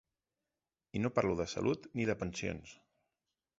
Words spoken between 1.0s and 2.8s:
no parlo de salut, ni de pensions.